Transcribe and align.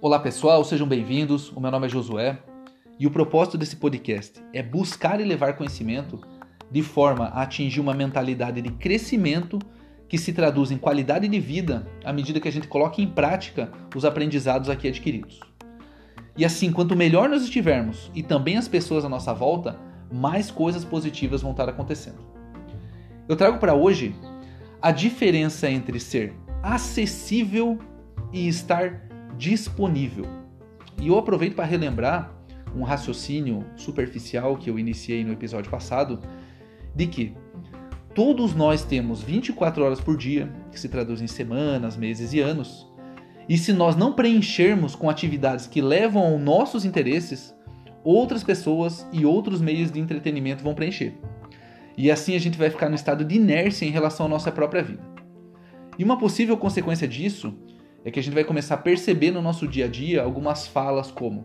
Olá 0.00 0.20
pessoal, 0.20 0.62
sejam 0.62 0.86
bem-vindos. 0.86 1.50
O 1.50 1.60
meu 1.60 1.72
nome 1.72 1.86
é 1.86 1.88
Josué 1.88 2.38
e 3.00 3.04
o 3.04 3.10
propósito 3.10 3.58
desse 3.58 3.74
podcast 3.74 4.40
é 4.54 4.62
buscar 4.62 5.20
e 5.20 5.24
levar 5.24 5.56
conhecimento 5.56 6.20
de 6.70 6.84
forma 6.84 7.24
a 7.24 7.42
atingir 7.42 7.80
uma 7.80 7.92
mentalidade 7.92 8.62
de 8.62 8.70
crescimento 8.70 9.58
que 10.08 10.16
se 10.16 10.32
traduz 10.32 10.70
em 10.70 10.78
qualidade 10.78 11.26
de 11.26 11.40
vida 11.40 11.84
à 12.04 12.12
medida 12.12 12.38
que 12.38 12.46
a 12.46 12.52
gente 12.52 12.68
coloca 12.68 13.02
em 13.02 13.08
prática 13.08 13.72
os 13.92 14.04
aprendizados 14.04 14.70
aqui 14.70 14.86
adquiridos. 14.86 15.40
E 16.36 16.44
assim, 16.44 16.70
quanto 16.70 16.94
melhor 16.94 17.28
nós 17.28 17.42
estivermos 17.42 18.08
e 18.14 18.22
também 18.22 18.56
as 18.56 18.68
pessoas 18.68 19.04
à 19.04 19.08
nossa 19.08 19.34
volta, 19.34 19.80
mais 20.12 20.48
coisas 20.48 20.84
positivas 20.84 21.42
vão 21.42 21.50
estar 21.50 21.68
acontecendo. 21.68 22.24
Eu 23.28 23.34
trago 23.34 23.58
para 23.58 23.74
hoje 23.74 24.14
a 24.80 24.92
diferença 24.92 25.68
entre 25.68 25.98
ser 25.98 26.34
acessível 26.62 27.80
e 28.32 28.46
estar 28.46 29.07
disponível. 29.38 30.26
E 31.00 31.08
eu 31.08 31.16
aproveito 31.16 31.54
para 31.54 31.64
relembrar 31.64 32.34
um 32.76 32.82
raciocínio 32.82 33.64
superficial 33.76 34.56
que 34.56 34.68
eu 34.68 34.78
iniciei 34.78 35.24
no 35.24 35.32
episódio 35.32 35.70
passado, 35.70 36.20
de 36.94 37.06
que 37.06 37.34
todos 38.14 38.54
nós 38.54 38.84
temos 38.84 39.22
24 39.22 39.84
horas 39.84 40.00
por 40.00 40.16
dia, 40.16 40.52
que 40.72 40.78
se 40.78 40.88
traduz 40.88 41.22
em 41.22 41.26
semanas, 41.26 41.96
meses 41.96 42.32
e 42.32 42.40
anos. 42.40 42.86
E 43.48 43.56
se 43.56 43.72
nós 43.72 43.96
não 43.96 44.12
preenchermos 44.12 44.94
com 44.94 45.08
atividades 45.08 45.66
que 45.66 45.80
levam 45.80 46.22
aos 46.22 46.40
nossos 46.40 46.84
interesses, 46.84 47.54
outras 48.04 48.42
pessoas 48.42 49.06
e 49.12 49.24
outros 49.24 49.60
meios 49.60 49.90
de 49.90 50.00
entretenimento 50.00 50.62
vão 50.62 50.74
preencher. 50.74 51.14
E 51.96 52.10
assim 52.10 52.34
a 52.34 52.38
gente 52.38 52.58
vai 52.58 52.70
ficar 52.70 52.88
no 52.88 52.94
estado 52.94 53.24
de 53.24 53.36
inércia 53.36 53.86
em 53.86 53.90
relação 53.90 54.26
à 54.26 54.28
nossa 54.28 54.52
própria 54.52 54.82
vida. 54.82 55.02
E 55.98 56.04
uma 56.04 56.18
possível 56.18 56.56
consequência 56.56 57.08
disso 57.08 57.56
é 58.08 58.10
que 58.10 58.18
a 58.18 58.22
gente 58.22 58.34
vai 58.34 58.44
começar 58.44 58.74
a 58.74 58.78
perceber 58.78 59.30
no 59.30 59.42
nosso 59.42 59.68
dia 59.68 59.84
a 59.84 59.88
dia 59.88 60.22
algumas 60.22 60.66
falas 60.66 61.10
como: 61.10 61.44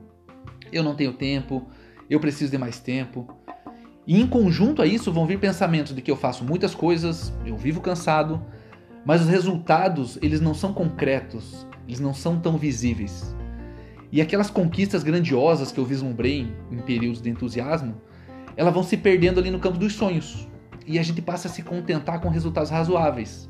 eu 0.72 0.82
não 0.84 0.96
tenho 0.96 1.14
tempo, 1.14 1.68
eu 2.10 2.20
preciso 2.20 2.52
de 2.52 2.58
mais 2.58 2.80
tempo. 2.80 3.28
E 4.06 4.20
em 4.20 4.28
conjunto 4.28 4.82
a 4.82 4.86
isso 4.86 5.12
vão 5.12 5.26
vir 5.26 5.40
pensamentos 5.40 5.96
de 5.96 6.02
que 6.02 6.12
eu 6.12 6.16
faço 6.16 6.44
muitas 6.44 6.76
coisas, 6.76 7.34
eu 7.46 7.56
vivo 7.56 7.80
cansado, 7.80 8.44
mas 9.06 9.22
os 9.22 9.28
resultados, 9.28 10.18
eles 10.22 10.42
não 10.42 10.54
são 10.54 10.74
concretos, 10.74 11.66
eles 11.88 12.00
não 12.00 12.14
são 12.14 12.40
tão 12.40 12.58
visíveis. 12.58 13.36
E 14.12 14.22
aquelas 14.22 14.50
conquistas 14.50 15.04
grandiosas 15.04 15.72
que 15.72 15.80
eu 15.80 15.86
vislumbrei 15.86 16.54
em 16.70 16.78
períodos 16.80 17.22
de 17.22 17.30
entusiasmo, 17.30 18.02
elas 18.56 18.74
vão 18.74 18.84
se 18.84 18.98
perdendo 18.98 19.40
ali 19.40 19.50
no 19.50 19.60
campo 19.60 19.78
dos 19.78 19.94
sonhos. 19.94 20.48
E 20.86 21.00
a 21.00 21.04
gente 21.04 21.22
passa 21.22 21.48
a 21.48 21.52
se 21.52 21.64
contentar 21.64 22.20
com 22.20 22.30
resultados 22.30 22.70
razoáveis 22.70 23.50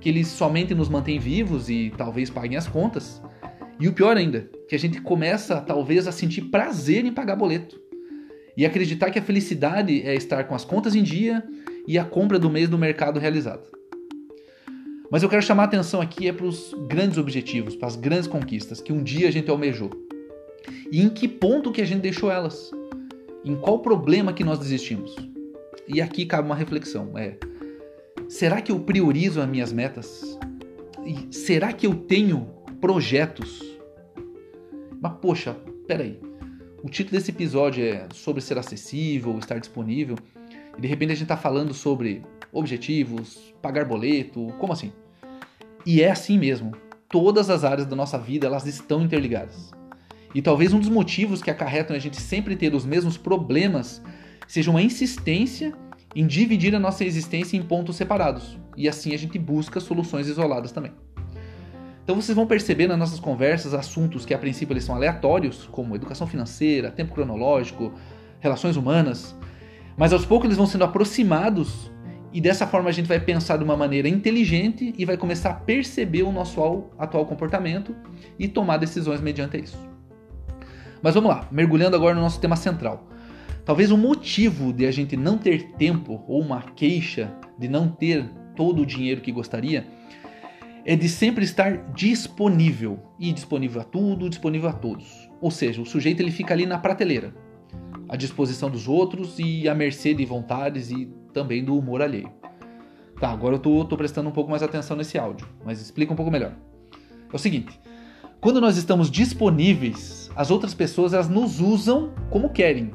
que 0.00 0.08
eles 0.08 0.28
somente 0.28 0.74
nos 0.74 0.88
mantêm 0.88 1.18
vivos 1.18 1.68
e 1.68 1.92
talvez 1.96 2.30
paguem 2.30 2.56
as 2.56 2.66
contas. 2.66 3.22
E 3.80 3.88
o 3.88 3.92
pior 3.92 4.16
ainda, 4.16 4.50
que 4.68 4.74
a 4.74 4.78
gente 4.78 5.00
começa 5.00 5.60
talvez 5.60 6.06
a 6.06 6.12
sentir 6.12 6.42
prazer 6.42 7.04
em 7.04 7.12
pagar 7.12 7.36
boleto. 7.36 7.80
E 8.56 8.66
acreditar 8.66 9.10
que 9.10 9.18
a 9.18 9.22
felicidade 9.22 10.02
é 10.02 10.14
estar 10.14 10.44
com 10.44 10.54
as 10.54 10.64
contas 10.64 10.94
em 10.94 11.02
dia 11.02 11.44
e 11.86 11.96
a 11.96 12.04
compra 12.04 12.38
do 12.38 12.50
mês 12.50 12.68
do 12.68 12.76
mercado 12.76 13.20
realizada. 13.20 13.62
Mas 15.10 15.22
eu 15.22 15.28
quero 15.28 15.42
chamar 15.42 15.62
a 15.62 15.66
atenção 15.66 16.00
aqui 16.00 16.28
é 16.28 16.32
para 16.32 16.44
os 16.44 16.74
grandes 16.86 17.16
objetivos, 17.18 17.74
para 17.74 17.88
as 17.88 17.96
grandes 17.96 18.26
conquistas 18.26 18.80
que 18.80 18.92
um 18.92 19.02
dia 19.02 19.28
a 19.28 19.30
gente 19.30 19.50
almejou. 19.50 19.90
E 20.90 21.00
em 21.00 21.08
que 21.08 21.26
ponto 21.26 21.72
que 21.72 21.80
a 21.80 21.86
gente 21.86 22.02
deixou 22.02 22.30
elas? 22.30 22.70
Em 23.44 23.56
qual 23.56 23.78
problema 23.78 24.32
que 24.32 24.44
nós 24.44 24.58
desistimos? 24.58 25.14
E 25.86 26.02
aqui 26.02 26.26
cabe 26.26 26.46
uma 26.46 26.54
reflexão, 26.54 27.16
é 27.16 27.38
Será 28.28 28.60
que 28.60 28.70
eu 28.70 28.78
priorizo 28.78 29.40
as 29.40 29.48
minhas 29.48 29.72
metas? 29.72 30.38
E 31.02 31.34
será 31.34 31.72
que 31.72 31.86
eu 31.86 31.94
tenho 31.94 32.46
projetos? 32.78 33.62
Mas 35.00 35.14
poxa, 35.14 35.56
peraí. 35.86 36.20
O 36.82 36.90
título 36.90 37.18
desse 37.18 37.30
episódio 37.30 37.82
é 37.82 38.06
sobre 38.12 38.42
ser 38.42 38.58
acessível, 38.58 39.38
estar 39.38 39.58
disponível. 39.58 40.16
E 40.76 40.80
de 40.80 40.86
repente 40.86 41.12
a 41.12 41.14
gente 41.14 41.22
está 41.22 41.38
falando 41.38 41.72
sobre 41.72 42.22
objetivos, 42.52 43.54
pagar 43.62 43.86
boleto, 43.86 44.52
como 44.58 44.74
assim? 44.74 44.92
E 45.86 46.02
é 46.02 46.10
assim 46.10 46.38
mesmo. 46.38 46.72
Todas 47.08 47.48
as 47.48 47.64
áreas 47.64 47.86
da 47.86 47.96
nossa 47.96 48.18
vida 48.18 48.46
elas 48.46 48.66
estão 48.66 49.02
interligadas. 49.02 49.72
E 50.34 50.42
talvez 50.42 50.74
um 50.74 50.78
dos 50.78 50.90
motivos 50.90 51.42
que 51.42 51.50
acarretam 51.50 51.96
a 51.96 51.98
gente 51.98 52.20
sempre 52.20 52.56
ter 52.56 52.74
os 52.74 52.84
mesmos 52.84 53.16
problemas 53.16 54.02
seja 54.46 54.70
uma 54.70 54.82
insistência 54.82 55.72
em 56.14 56.26
dividir 56.26 56.74
a 56.74 56.78
nossa 56.78 57.04
existência 57.04 57.56
em 57.56 57.62
pontos 57.62 57.96
separados. 57.96 58.58
E 58.76 58.88
assim 58.88 59.14
a 59.14 59.18
gente 59.18 59.38
busca 59.38 59.80
soluções 59.80 60.26
isoladas 60.28 60.72
também. 60.72 60.92
Então 62.02 62.16
vocês 62.16 62.34
vão 62.34 62.46
perceber 62.46 62.86
nas 62.86 62.98
nossas 62.98 63.20
conversas 63.20 63.74
assuntos 63.74 64.24
que 64.24 64.32
a 64.32 64.38
princípio 64.38 64.72
eles 64.72 64.84
são 64.84 64.94
aleatórios, 64.94 65.68
como 65.70 65.94
educação 65.94 66.26
financeira, 66.26 66.90
tempo 66.90 67.12
cronológico, 67.12 67.92
relações 68.40 68.76
humanas, 68.76 69.36
mas 69.96 70.12
aos 70.12 70.24
poucos 70.24 70.46
eles 70.46 70.56
vão 70.56 70.66
sendo 70.66 70.84
aproximados 70.84 71.90
e 72.32 72.40
dessa 72.40 72.66
forma 72.66 72.88
a 72.88 72.92
gente 72.92 73.06
vai 73.06 73.20
pensar 73.20 73.56
de 73.56 73.64
uma 73.64 73.76
maneira 73.76 74.08
inteligente 74.08 74.94
e 74.96 75.04
vai 75.04 75.16
começar 75.16 75.50
a 75.50 75.54
perceber 75.54 76.22
o 76.22 76.32
nosso 76.32 76.60
atual 76.98 77.26
comportamento 77.26 77.94
e 78.38 78.46
tomar 78.46 78.76
decisões 78.76 79.20
mediante 79.20 79.58
isso. 79.58 79.78
Mas 81.02 81.14
vamos 81.14 81.30
lá, 81.30 81.46
mergulhando 81.50 81.96
agora 81.96 82.14
no 82.14 82.20
nosso 82.20 82.40
tema 82.40 82.56
central. 82.56 83.06
Talvez 83.68 83.90
o 83.90 83.98
motivo 83.98 84.72
de 84.72 84.86
a 84.86 84.90
gente 84.90 85.14
não 85.14 85.36
ter 85.36 85.72
tempo 85.72 86.24
ou 86.26 86.40
uma 86.40 86.62
queixa 86.62 87.30
de 87.58 87.68
não 87.68 87.86
ter 87.86 88.26
todo 88.56 88.80
o 88.80 88.86
dinheiro 88.86 89.20
que 89.20 89.30
gostaria 89.30 89.86
é 90.86 90.96
de 90.96 91.06
sempre 91.06 91.44
estar 91.44 91.92
disponível 91.92 92.98
e 93.20 93.30
disponível 93.30 93.82
a 93.82 93.84
tudo, 93.84 94.30
disponível 94.30 94.70
a 94.70 94.72
todos. 94.72 95.28
Ou 95.38 95.50
seja, 95.50 95.82
o 95.82 95.84
sujeito 95.84 96.22
ele 96.22 96.30
fica 96.30 96.54
ali 96.54 96.64
na 96.64 96.78
prateleira, 96.78 97.34
à 98.08 98.16
disposição 98.16 98.70
dos 98.70 98.88
outros 98.88 99.38
e 99.38 99.68
à 99.68 99.74
mercê 99.74 100.14
de 100.14 100.24
vontades 100.24 100.90
e 100.90 101.04
também 101.34 101.62
do 101.62 101.76
humor 101.76 102.00
alheio. 102.00 102.32
Tá, 103.20 103.28
agora 103.30 103.56
eu 103.56 103.60
tô, 103.60 103.84
tô 103.84 103.98
prestando 103.98 104.30
um 104.30 104.32
pouco 104.32 104.50
mais 104.50 104.62
atenção 104.62 104.96
nesse 104.96 105.18
áudio, 105.18 105.46
mas 105.62 105.78
explica 105.78 106.10
um 106.10 106.16
pouco 106.16 106.30
melhor. 106.30 106.56
É 107.30 107.36
o 107.36 107.38
seguinte, 107.38 107.78
quando 108.40 108.62
nós 108.62 108.78
estamos 108.78 109.10
disponíveis, 109.10 110.30
as 110.34 110.50
outras 110.50 110.72
pessoas 110.72 111.12
elas 111.12 111.28
nos 111.28 111.60
usam 111.60 112.14
como 112.30 112.48
querem, 112.48 112.92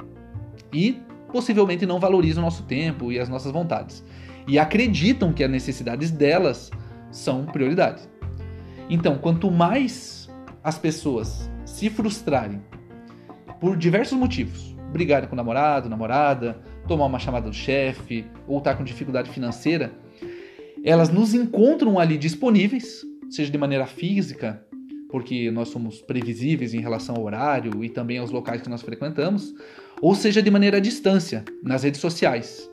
e 0.73 1.01
possivelmente 1.31 1.85
não 1.85 1.99
valorizam 1.99 2.43
o 2.43 2.45
nosso 2.45 2.63
tempo 2.63 3.11
e 3.11 3.19
as 3.19 3.29
nossas 3.29 3.51
vontades. 3.51 4.03
E 4.47 4.59
acreditam 4.59 5.33
que 5.33 5.43
as 5.43 5.49
necessidades 5.49 6.11
delas 6.11 6.69
são 7.11 7.45
prioridade. 7.45 8.01
Então, 8.89 9.17
quanto 9.17 9.49
mais 9.49 10.29
as 10.63 10.77
pessoas 10.77 11.49
se 11.65 11.89
frustrarem 11.89 12.61
por 13.59 13.77
diversos 13.77 14.17
motivos, 14.17 14.75
brigarem 14.91 15.27
com 15.27 15.33
o 15.33 15.37
namorado, 15.37 15.89
namorada, 15.89 16.61
tomar 16.87 17.05
uma 17.05 17.19
chamada 17.19 17.49
do 17.49 17.55
chefe 17.55 18.25
ou 18.47 18.57
estar 18.57 18.75
com 18.75 18.83
dificuldade 18.83 19.29
financeira, 19.29 19.93
elas 20.83 21.09
nos 21.09 21.33
encontram 21.33 21.97
ali 21.97 22.17
disponíveis, 22.17 23.01
seja 23.29 23.49
de 23.49 23.57
maneira 23.57 23.85
física, 23.85 24.65
porque 25.09 25.49
nós 25.49 25.69
somos 25.69 26.01
previsíveis 26.01 26.73
em 26.73 26.81
relação 26.81 27.15
ao 27.15 27.23
horário 27.23 27.83
e 27.83 27.89
também 27.89 28.17
aos 28.17 28.31
locais 28.31 28.61
que 28.61 28.69
nós 28.69 28.81
frequentamos, 28.81 29.53
ou 30.03 30.13
seja 30.13 30.41
de 30.41 30.51
maneira 30.51 30.75
à 30.75 30.79
distância, 30.81 31.45
nas 31.63 31.83
redes 31.83 32.01
sociais. 32.01 32.69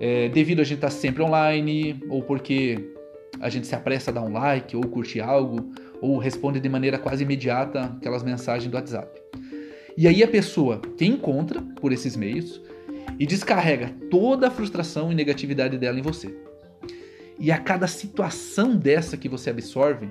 É, 0.00 0.30
devido 0.30 0.60
a 0.60 0.64
gente 0.64 0.78
estar 0.78 0.88
sempre 0.88 1.22
online, 1.22 2.02
ou 2.08 2.22
porque 2.22 2.90
a 3.38 3.50
gente 3.50 3.66
se 3.66 3.74
apressa 3.74 4.10
a 4.10 4.14
dar 4.14 4.22
um 4.22 4.32
like, 4.32 4.74
ou 4.74 4.82
curtir 4.84 5.20
algo, 5.20 5.74
ou 6.00 6.16
responde 6.16 6.58
de 6.58 6.68
maneira 6.70 6.96
quase 6.96 7.22
imediata 7.22 7.92
aquelas 7.98 8.22
mensagens 8.22 8.70
do 8.70 8.76
WhatsApp. 8.78 9.20
E 9.94 10.08
aí 10.08 10.22
a 10.22 10.26
pessoa 10.26 10.80
te 10.96 11.04
encontra 11.04 11.60
por 11.60 11.92
esses 11.92 12.16
meios 12.16 12.62
e 13.18 13.26
descarrega 13.26 13.94
toda 14.10 14.48
a 14.48 14.50
frustração 14.50 15.12
e 15.12 15.14
negatividade 15.14 15.76
dela 15.76 15.98
em 15.98 16.02
você. 16.02 16.34
E 17.38 17.52
a 17.52 17.58
cada 17.58 17.86
situação 17.86 18.74
dessa 18.74 19.18
que 19.18 19.28
você 19.28 19.50
absorve, 19.50 20.08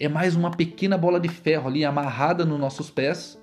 é 0.00 0.08
mais 0.08 0.34
uma 0.34 0.50
pequena 0.50 0.96
bola 0.96 1.20
de 1.20 1.28
ferro 1.28 1.68
ali 1.68 1.84
amarrada 1.84 2.42
nos 2.42 2.58
nossos 2.58 2.88
pés 2.88 3.38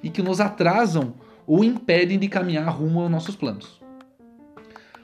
e 0.00 0.08
que 0.08 0.22
nos 0.22 0.40
atrasam 0.40 1.14
ou 1.46 1.64
impedem 1.64 2.18
de 2.18 2.28
caminhar 2.28 2.68
rumo 2.68 3.00
aos 3.00 3.10
nossos 3.10 3.36
planos. 3.36 3.80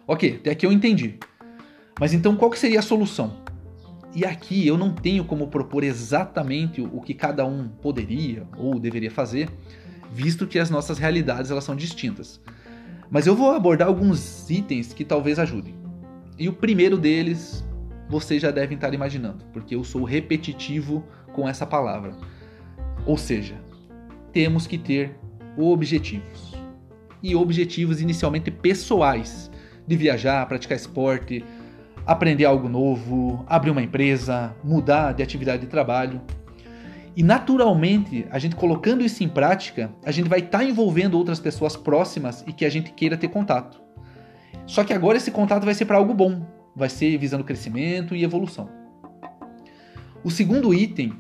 Ok, 0.07 0.37
até 0.41 0.51
aqui 0.51 0.65
eu 0.65 0.73
entendi. 0.73 1.19
Mas 2.01 2.15
então 2.15 2.37
qual 2.37 2.51
que 2.51 2.59
seria 2.59 2.79
a 2.79 2.83
solução? 2.83 3.37
E 4.15 4.25
aqui 4.25 4.67
eu 4.67 4.79
não 4.79 4.95
tenho 4.95 5.25
como 5.25 5.49
propor 5.49 5.85
exatamente 5.85 6.81
o 6.81 7.01
que 7.01 7.13
cada 7.13 7.45
um 7.45 7.69
poderia 7.69 8.47
ou 8.57 8.79
deveria 8.79 9.11
fazer, 9.11 9.51
visto 10.11 10.47
que 10.47 10.59
as 10.59 10.71
nossas 10.71 10.99
realidades 10.99 11.51
elas 11.51 11.65
são 11.65 11.77
distintas. 11.77 12.41
Mas 13.11 13.27
eu 13.27 13.35
vou 13.35 13.53
abordar 13.53 13.89
alguns 13.89 14.49
itens 14.49 14.93
que 14.93 15.05
talvez 15.05 15.39
ajudem. 15.39 15.75
E 16.39 16.49
o 16.49 16.53
primeiro 16.53 16.97
deles 16.97 17.65
vocês 18.09 18.41
já 18.41 18.51
devem 18.51 18.77
estar 18.77 18.95
imaginando, 18.95 19.45
porque 19.53 19.75
eu 19.75 19.85
sou 19.85 20.05
repetitivo 20.05 21.05
com 21.35 21.47
essa 21.47 21.67
palavra. 21.67 22.17
Ou 23.05 23.19
seja, 23.19 23.55
temos 24.33 24.67
que 24.67 24.79
ter 24.79 25.19
objetivos. 25.59 26.55
E 27.23 27.35
objetivos 27.35 28.01
inicialmente 28.01 28.51
pessoais, 28.51 29.51
de 29.87 29.97
viajar, 29.97 30.47
praticar 30.47 30.77
esporte, 30.77 31.45
aprender 32.07 32.45
algo 32.45 32.69
novo, 32.69 33.45
abrir 33.47 33.71
uma 33.71 33.83
empresa, 33.83 34.55
mudar 34.63 35.13
de 35.13 35.23
atividade 35.23 35.63
de 35.63 35.69
trabalho. 35.69 36.21
E 37.17 37.23
naturalmente, 37.23 38.27
a 38.31 38.39
gente 38.39 38.55
colocando 38.55 39.05
isso 39.05 39.25
em 39.25 39.29
prática, 39.29 39.91
a 40.05 40.11
gente 40.11 40.29
vai 40.29 40.39
estar 40.39 40.59
tá 40.59 40.65
envolvendo 40.65 41.19
outras 41.19 41.41
pessoas 41.41 41.77
próximas 41.77 42.45
e 42.47 42.53
que 42.53 42.65
a 42.65 42.71
gente 42.71 42.93
queira 42.93 43.17
ter 43.17 43.29
contato. 43.29 43.81
Só 44.67 44.85
que 44.85 44.93
agora 44.93 45.19
esse 45.19 45.31
contato 45.31 45.65
vai 45.65 45.75
ser 45.75 45.85
para 45.85 45.97
algo 45.97 46.15
bom, 46.15 46.47
vai 46.75 46.89
ser 46.89 47.19
visando 47.19 47.45
crescimento 47.45 48.15
e 48.15 48.23
evolução. 48.23 48.71
O 50.23 50.31
segundo 50.31 50.73
item 50.73 51.13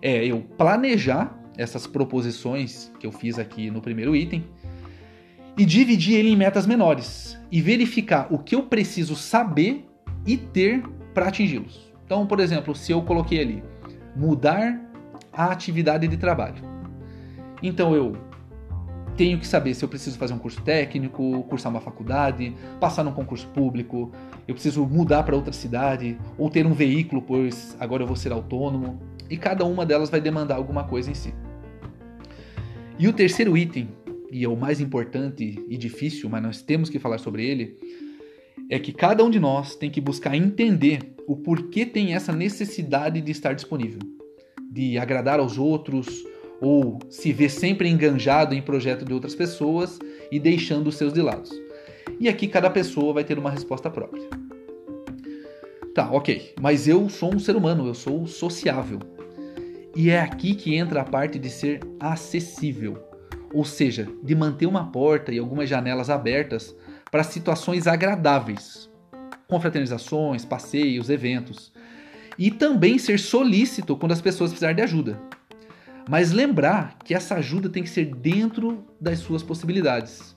é 0.00 0.24
eu 0.24 0.40
planejar 0.56 1.37
essas 1.58 1.86
proposições 1.86 2.90
que 3.00 3.06
eu 3.06 3.12
fiz 3.12 3.38
aqui 3.38 3.70
no 3.70 3.82
primeiro 3.82 4.14
item 4.14 4.44
e 5.56 5.66
dividir 5.66 6.14
ele 6.14 6.30
em 6.30 6.36
metas 6.36 6.66
menores 6.66 7.36
e 7.50 7.60
verificar 7.60 8.32
o 8.32 8.38
que 8.38 8.54
eu 8.54 8.62
preciso 8.62 9.16
saber 9.16 9.84
e 10.24 10.36
ter 10.36 10.82
para 11.12 11.26
atingi-los. 11.26 11.92
Então, 12.06 12.26
por 12.26 12.38
exemplo, 12.38 12.74
se 12.76 12.92
eu 12.92 13.02
coloquei 13.02 13.40
ali 13.40 13.62
mudar 14.14 14.80
a 15.32 15.46
atividade 15.46 16.06
de 16.06 16.16
trabalho. 16.16 16.62
Então 17.62 17.94
eu 17.94 18.16
tenho 19.16 19.38
que 19.38 19.46
saber 19.46 19.74
se 19.74 19.84
eu 19.84 19.88
preciso 19.88 20.16
fazer 20.16 20.32
um 20.32 20.38
curso 20.38 20.62
técnico, 20.62 21.42
cursar 21.48 21.72
uma 21.72 21.80
faculdade, 21.80 22.54
passar 22.78 23.02
num 23.02 23.12
concurso 23.12 23.48
público, 23.48 24.12
eu 24.46 24.54
preciso 24.54 24.86
mudar 24.86 25.24
para 25.24 25.34
outra 25.34 25.52
cidade 25.52 26.16
ou 26.38 26.48
ter 26.48 26.64
um 26.64 26.72
veículo, 26.72 27.20
pois 27.20 27.76
agora 27.80 28.04
eu 28.04 28.06
vou 28.06 28.14
ser 28.14 28.32
autônomo. 28.32 29.00
E 29.28 29.36
cada 29.36 29.64
uma 29.64 29.84
delas 29.84 30.08
vai 30.08 30.20
demandar 30.20 30.54
alguma 30.54 30.84
coisa 30.84 31.10
em 31.10 31.14
si. 31.14 31.34
E 32.98 33.06
o 33.06 33.12
terceiro 33.12 33.56
item, 33.56 33.88
e 34.32 34.44
é 34.44 34.48
o 34.48 34.56
mais 34.56 34.80
importante 34.80 35.64
e 35.68 35.76
difícil, 35.76 36.28
mas 36.28 36.42
nós 36.42 36.62
temos 36.62 36.90
que 36.90 36.98
falar 36.98 37.18
sobre 37.18 37.46
ele, 37.46 37.76
é 38.68 38.76
que 38.78 38.92
cada 38.92 39.24
um 39.24 39.30
de 39.30 39.38
nós 39.38 39.76
tem 39.76 39.88
que 39.88 40.00
buscar 40.00 40.34
entender 40.34 41.14
o 41.26 41.36
porquê 41.36 41.86
tem 41.86 42.14
essa 42.14 42.32
necessidade 42.32 43.20
de 43.20 43.30
estar 43.30 43.52
disponível, 43.52 44.00
de 44.70 44.98
agradar 44.98 45.38
aos 45.38 45.58
outros 45.58 46.24
ou 46.60 46.98
se 47.08 47.32
ver 47.32 47.50
sempre 47.50 47.88
enganjado 47.88 48.52
em 48.52 48.60
projeto 48.60 49.04
de 49.04 49.12
outras 49.12 49.34
pessoas 49.34 49.98
e 50.32 50.40
deixando 50.40 50.88
os 50.88 50.96
seus 50.96 51.12
de 51.12 51.22
lado. 51.22 51.48
E 52.18 52.28
aqui 52.28 52.48
cada 52.48 52.68
pessoa 52.68 53.14
vai 53.14 53.22
ter 53.22 53.38
uma 53.38 53.50
resposta 53.50 53.88
própria. 53.88 54.28
Tá, 55.94 56.10
ok, 56.10 56.54
mas 56.60 56.88
eu 56.88 57.08
sou 57.08 57.32
um 57.32 57.38
ser 57.38 57.54
humano, 57.54 57.86
eu 57.86 57.94
sou 57.94 58.26
sociável. 58.26 58.98
E 59.98 60.10
é 60.10 60.20
aqui 60.20 60.54
que 60.54 60.76
entra 60.76 61.00
a 61.00 61.04
parte 61.04 61.40
de 61.40 61.50
ser 61.50 61.80
acessível, 61.98 63.02
ou 63.52 63.64
seja, 63.64 64.06
de 64.22 64.32
manter 64.32 64.66
uma 64.66 64.92
porta 64.92 65.32
e 65.32 65.40
algumas 65.40 65.68
janelas 65.68 66.08
abertas 66.08 66.72
para 67.10 67.24
situações 67.24 67.88
agradáveis, 67.88 68.88
confraternizações, 69.48 70.44
passeios, 70.44 71.10
eventos. 71.10 71.72
E 72.38 72.48
também 72.48 72.96
ser 72.96 73.18
solícito 73.18 73.96
quando 73.96 74.12
as 74.12 74.20
pessoas 74.20 74.50
precisarem 74.50 74.76
de 74.76 74.82
ajuda. 74.82 75.20
Mas 76.08 76.30
lembrar 76.30 76.96
que 77.04 77.12
essa 77.12 77.34
ajuda 77.34 77.68
tem 77.68 77.82
que 77.82 77.90
ser 77.90 78.14
dentro 78.14 78.84
das 79.00 79.18
suas 79.18 79.42
possibilidades. 79.42 80.36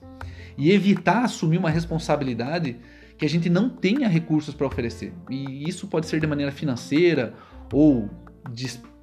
E 0.58 0.72
evitar 0.72 1.22
assumir 1.22 1.58
uma 1.58 1.70
responsabilidade 1.70 2.78
que 3.16 3.24
a 3.24 3.28
gente 3.28 3.48
não 3.48 3.70
tenha 3.70 4.08
recursos 4.08 4.56
para 4.56 4.66
oferecer. 4.66 5.12
E 5.30 5.68
isso 5.68 5.86
pode 5.86 6.08
ser 6.08 6.18
de 6.18 6.26
maneira 6.26 6.50
financeira 6.50 7.32
ou 7.72 8.10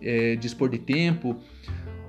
é, 0.02 0.36
dispor 0.36 0.70
de 0.70 0.80
tempo, 0.80 1.38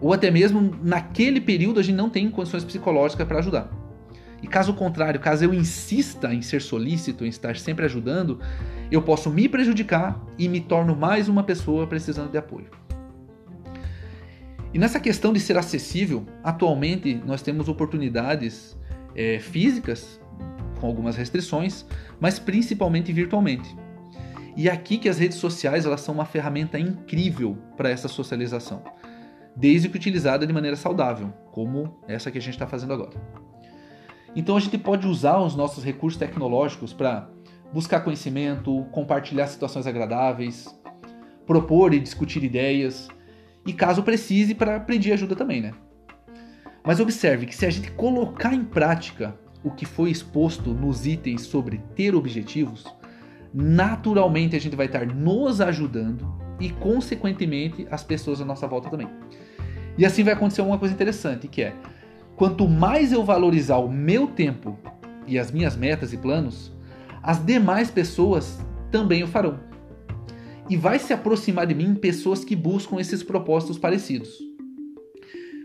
ou 0.01 0.13
até 0.13 0.31
mesmo 0.31 0.77
naquele 0.83 1.41
período 1.41 1.81
a 1.81 1.83
gente 1.83 1.97
não 1.97 2.09
tem 2.09 2.31
condições 2.31 2.65
psicológicas 2.65 3.27
para 3.27 3.39
ajudar. 3.39 3.71
E 4.43 4.47
caso 4.47 4.73
contrário, 4.73 5.21
caso 5.21 5.45
eu 5.45 5.53
insista 5.53 6.33
em 6.33 6.41
ser 6.41 6.63
solícito, 6.63 7.25
em 7.25 7.29
estar 7.29 7.57
sempre 7.57 7.85
ajudando, 7.85 8.41
eu 8.91 9.03
posso 9.03 9.31
me 9.31 9.49
prejudicar 9.49 10.19
e 10.39 10.49
me 10.49 10.61
torno 10.61 10.97
mais 10.97 11.29
uma 11.29 11.43
pessoa 11.43 11.87
precisando 11.87 12.31
de 12.31 12.39
apoio. 12.39 12.69
E 14.73 14.79
nessa 14.79 15.01
questão 15.01 15.33
de 15.33 15.41
ser 15.41 15.59
acessível, 15.59 16.25
atualmente 16.43 17.21
nós 17.27 17.43
temos 17.43 17.69
oportunidades 17.69 18.79
é, 19.15 19.39
físicas, 19.39 20.21
com 20.81 20.87
algumas 20.87 21.17
restrições, 21.17 21.85
mas 22.19 22.39
principalmente 22.39 23.13
virtualmente. 23.13 23.77
E 24.56 24.69
é 24.69 24.73
aqui 24.73 24.99
que 24.99 25.08
as 25.08 25.19
redes 25.19 25.38
sociais 25.38 25.87
elas 25.87 26.00
são 26.00 26.14
uma 26.14 26.25
ferramenta 26.25 26.79
incrível 26.79 27.56
para 27.76 27.91
essa 27.91 28.08
socialização, 28.08 28.82
desde 29.56 29.88
que 29.88 29.97
utilizada 29.97 30.47
de 30.47 30.52
maneira 30.52 30.76
saudável, 30.76 31.32
como 31.52 32.00
essa 32.08 32.31
que 32.31 32.38
a 32.38 32.41
gente 32.41 32.55
está 32.55 32.67
fazendo 32.67 32.93
agora. 32.93 33.20
Então 34.35 34.56
a 34.56 34.61
gente 34.61 34.79
pode 34.79 35.06
usar 35.06 35.38
os 35.38 35.56
nossos 35.56 35.85
recursos 35.85 36.19
tecnológicos 36.19 36.93
para 36.93 37.29
buscar 37.73 38.00
conhecimento, 38.00 38.85
compartilhar 38.93 39.47
situações 39.47 39.87
agradáveis, 39.87 40.69
propor 41.47 41.94
e 41.94 42.00
discutir 42.00 42.43
ideias, 42.44 43.08
e 43.67 43.73
caso 43.73 44.02
precise, 44.02 44.55
para 44.55 44.81
pedir 44.81 45.12
ajuda 45.12 45.37
também, 45.37 45.61
né? 45.61 45.73
Mas 46.85 46.99
observe 46.99 47.47
que 47.47 47.55
se 47.55 47.67
a 47.67 47.70
gente 47.70 47.91
colocar 47.93 48.55
em 48.55 48.64
prática 48.64 49.38
o 49.62 49.70
que 49.70 49.85
foi 49.85 50.11
exposto 50.11 50.73
nos 50.73 51.06
itens 51.06 51.43
sobre 51.43 51.79
ter 51.94 52.14
objetivos, 52.14 52.85
naturalmente 53.52 54.56
a 54.56 54.61
gente 54.61 54.76
vai 54.76 54.87
estar 54.87 55.06
nos 55.06 55.61
ajudando 55.61 56.26
e, 56.61 56.70
consequentemente, 56.70 57.87
as 57.91 58.02
pessoas 58.02 58.41
à 58.41 58.44
nossa 58.44 58.67
volta 58.67 58.88
também. 58.88 59.08
E 59.99 60.05
assim 60.05 60.23
vai 60.23 60.35
acontecer 60.35 60.62
uma 60.62 60.79
coisa 60.79 60.94
interessante, 60.94 61.49
que 61.49 61.62
é 61.62 61.75
quanto 62.37 62.69
mais 62.69 63.12
eu 63.12 63.25
valorizar 63.25 63.79
o 63.79 63.91
meu 63.91 64.26
tempo 64.26 64.79
e 65.26 65.38
as 65.38 65.50
minhas 65.50 65.76
metas 65.76 66.12
e 66.12 66.17
planos, 66.17 66.73
as 67.23 67.44
demais 67.44 67.91
pessoas 67.91 68.58
também 68.91 69.23
o 69.23 69.26
farão. 69.26 69.58
E 70.69 70.76
vai 70.76 70.99
se 70.99 71.12
aproximar 71.12 71.67
de 71.67 71.75
mim 71.75 71.94
pessoas 71.94 72.44
que 72.44 72.55
buscam 72.55 73.00
esses 73.00 73.23
propósitos 73.23 73.79
parecidos. 73.79 74.38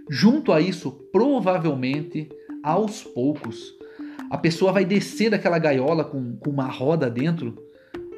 Junto 0.10 0.52
a 0.52 0.60
isso, 0.60 0.92
provavelmente, 1.12 2.30
aos 2.64 3.04
poucos, 3.04 3.76
a 4.30 4.38
pessoa 4.38 4.72
vai 4.72 4.84
descer 4.84 5.30
daquela 5.30 5.60
gaiola 5.60 6.04
com, 6.04 6.36
com 6.38 6.50
uma 6.50 6.68
roda 6.68 7.10
dentro 7.10 7.56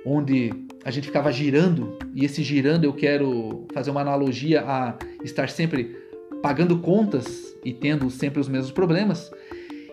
onde 0.10 0.54
a 0.86 0.90
gente 0.90 1.08
ficava 1.08 1.32
girando, 1.32 1.98
e 2.16 2.24
esse 2.24 2.42
girando 2.42 2.86
eu 2.86 2.94
quero 2.94 3.66
fazer 3.74 3.92
uma 3.92 4.00
analogia 4.00 4.62
a 4.62 4.98
estar 5.24 5.50
sempre 5.50 5.98
pagando 6.42 6.80
contas 6.80 7.54
e 7.66 7.74
tendo 7.74 8.10
sempre 8.10 8.40
os 8.40 8.48
mesmos 8.48 8.72
problemas, 8.72 9.30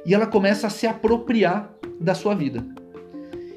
e 0.06 0.14
ela 0.14 0.26
começa 0.26 0.68
a 0.68 0.70
se 0.70 0.86
apropriar 0.86 1.74
da 1.98 2.14
sua 2.14 2.34
vida. 2.34 2.64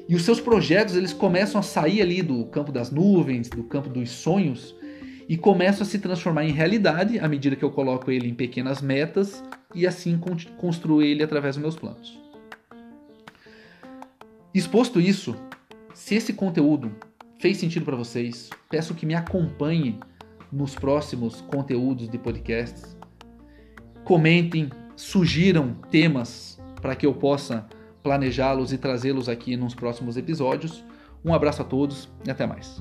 E 0.08 0.16
os 0.16 0.22
seus 0.22 0.40
projetos, 0.40 0.96
eles 0.96 1.12
começam 1.12 1.60
a 1.60 1.62
sair 1.62 2.02
ali 2.02 2.22
do 2.22 2.46
campo 2.46 2.72
das 2.72 2.90
nuvens, 2.90 3.48
do 3.48 3.62
campo 3.62 3.88
dos 3.88 4.10
sonhos, 4.10 4.74
e 5.28 5.36
começam 5.36 5.82
a 5.82 5.88
se 5.88 5.98
transformar 5.98 6.44
em 6.44 6.52
realidade 6.52 7.18
à 7.18 7.28
medida 7.28 7.54
que 7.54 7.64
eu 7.64 7.70
coloco 7.70 8.10
ele 8.10 8.28
em 8.28 8.34
pequenas 8.34 8.80
metas 8.80 9.44
e 9.74 9.86
assim 9.86 10.18
construo 10.56 11.02
ele 11.02 11.22
através 11.22 11.54
dos 11.54 11.62
meus 11.62 11.76
planos. 11.76 12.18
Exposto 14.54 14.98
isso, 14.98 15.36
se 15.98 16.14
esse 16.14 16.32
conteúdo 16.32 16.92
fez 17.40 17.56
sentido 17.56 17.84
para 17.84 17.96
vocês, 17.96 18.48
peço 18.70 18.94
que 18.94 19.04
me 19.04 19.16
acompanhe 19.16 19.98
nos 20.50 20.76
próximos 20.76 21.40
conteúdos 21.40 22.08
de 22.08 22.16
podcasts. 22.16 22.96
Comentem, 24.04 24.70
sugiram 24.94 25.74
temas 25.90 26.56
para 26.80 26.94
que 26.94 27.04
eu 27.04 27.12
possa 27.12 27.66
planejá-los 28.00 28.72
e 28.72 28.78
trazê-los 28.78 29.28
aqui 29.28 29.56
nos 29.56 29.74
próximos 29.74 30.16
episódios. 30.16 30.84
Um 31.24 31.34
abraço 31.34 31.62
a 31.62 31.64
todos 31.64 32.08
e 32.24 32.30
até 32.30 32.46
mais. 32.46 32.80